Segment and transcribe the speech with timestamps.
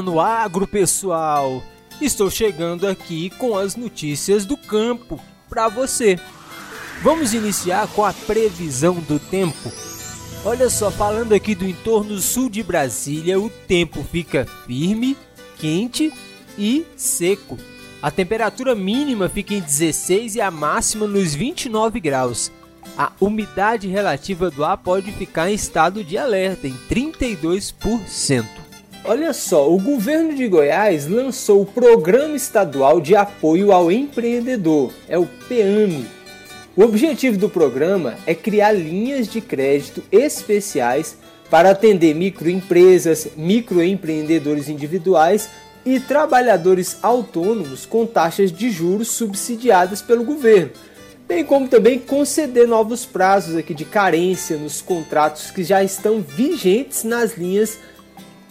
[0.00, 1.62] No agro, pessoal.
[2.00, 6.18] Estou chegando aqui com as notícias do campo para você.
[7.02, 9.72] Vamos iniciar com a previsão do tempo.
[10.44, 15.16] Olha só, falando aqui do entorno sul de Brasília, o tempo fica firme,
[15.58, 16.12] quente
[16.56, 17.58] e seco.
[18.00, 22.52] A temperatura mínima fica em 16 e a máxima nos 29 graus.
[22.96, 28.67] A umidade relativa do ar pode ficar em estado de alerta, em 32%.
[29.04, 35.16] Olha só, o governo de Goiás lançou o Programa Estadual de Apoio ao Empreendedor, é
[35.16, 36.06] o PEAME.
[36.76, 41.16] O objetivo do programa é criar linhas de crédito especiais
[41.48, 45.48] para atender microempresas, microempreendedores individuais
[45.86, 50.70] e trabalhadores autônomos com taxas de juros subsidiadas pelo governo,
[51.26, 57.04] bem como também conceder novos prazos aqui de carência nos contratos que já estão vigentes
[57.04, 57.78] nas linhas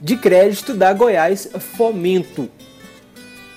[0.00, 2.48] de crédito da Goiás Fomento.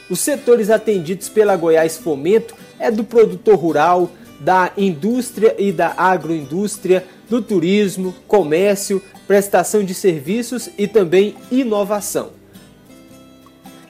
[0.09, 7.05] Os setores atendidos pela Goiás Fomento é do produtor rural, da indústria e da agroindústria,
[7.29, 12.31] do turismo, comércio, prestação de serviços e também inovação.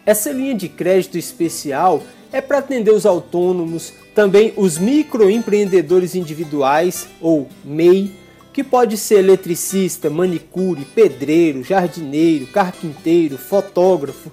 [0.06, 7.48] Essa linha de crédito especial é para atender os autônomos, também os microempreendedores individuais ou
[7.64, 8.12] MEI,
[8.54, 14.30] que pode ser eletricista, manicure, pedreiro, jardineiro, carpinteiro, fotógrafo,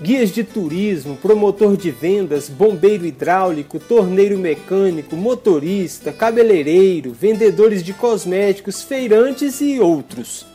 [0.00, 8.82] guias de turismo, promotor de vendas, bombeiro hidráulico, torneiro mecânico, motorista, cabeleireiro, vendedores de cosméticos,
[8.82, 10.46] feirantes e outros.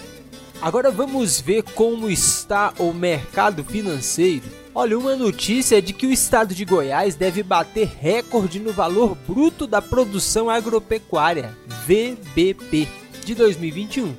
[0.62, 4.44] Agora vamos ver como está o mercado financeiro.
[4.72, 9.16] Olha, uma notícia é de que o estado de Goiás deve bater recorde no valor
[9.26, 12.86] bruto da produção agropecuária, VBP,
[13.24, 14.14] de 2021,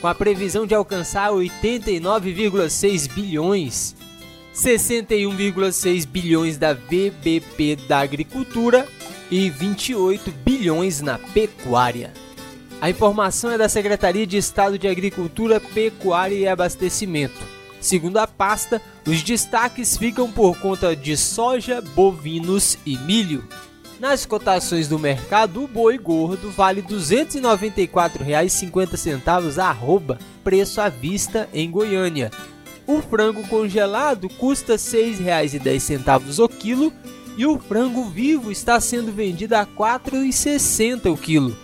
[0.00, 3.96] com a previsão de alcançar 89,6 bilhões
[4.56, 8.88] 61,6 bilhões da VBP da agricultura
[9.30, 12.12] e 28 bilhões na pecuária.
[12.80, 17.56] A informação é da Secretaria de Estado de Agricultura, Pecuária e Abastecimento.
[17.80, 23.48] Segundo a pasta, os destaques ficam por conta de soja, bovinos e milho.
[23.98, 31.70] Nas cotações do mercado, o boi gordo vale R$ 294,50 arroba, preço à vista em
[31.70, 32.30] Goiânia.
[32.86, 36.92] O frango congelado custa R$ 6,10 o quilo
[37.36, 41.56] e o frango vivo está sendo vendido a R$ 4,60 o quilo.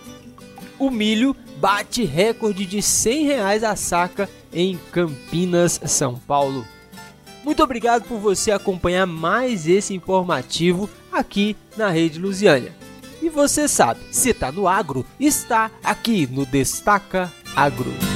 [0.77, 6.65] O milho bate recorde de 100 reais a saca em Campinas, São Paulo.
[7.43, 12.73] Muito obrigado por você acompanhar mais esse informativo aqui na Rede Lusiânia.
[13.21, 18.12] E você sabe, se está no agro, está aqui no Destaca Agro.